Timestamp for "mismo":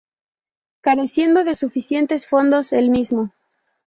2.89-3.31